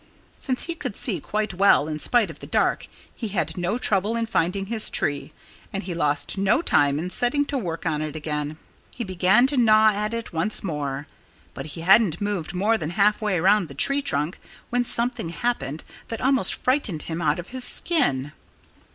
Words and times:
Since 0.39 0.63
he 0.63 0.73
could 0.73 0.95
see 0.95 1.19
quite 1.19 1.53
well 1.53 1.87
in 1.87 1.99
spite 1.99 2.31
of 2.31 2.39
the 2.39 2.47
dark 2.47 2.87
he 3.15 3.27
had 3.27 3.55
no 3.55 3.77
trouble 3.77 4.15
in 4.15 4.25
finding 4.25 4.65
his 4.65 4.89
tree. 4.89 5.31
And 5.71 5.83
he 5.83 5.93
lost 5.93 6.39
no 6.39 6.63
time 6.63 6.97
in 6.97 7.11
setting 7.11 7.45
to 7.45 7.57
work 7.59 7.85
on 7.85 8.01
it 8.01 8.15
again. 8.15 8.57
He 8.89 9.03
began 9.03 9.45
to 9.45 9.57
gnaw 9.57 9.91
at 9.93 10.15
it 10.15 10.33
once 10.33 10.63
more. 10.63 11.05
But 11.53 11.67
he 11.77 11.81
hadn't 11.81 12.19
moved 12.19 12.55
more 12.55 12.79
than 12.79 12.89
half 12.89 13.21
way 13.21 13.37
around 13.37 13.67
the 13.67 13.75
tree 13.75 14.01
trunk 14.01 14.39
when 14.71 14.85
something 14.85 15.29
happened 15.29 15.83
that 16.07 16.19
almost 16.19 16.63
frightened 16.63 17.03
him 17.03 17.21
out 17.21 17.37
of 17.37 17.49
his 17.49 17.63
skin. 17.63 18.31